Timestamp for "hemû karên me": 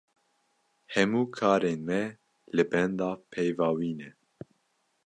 0.93-2.01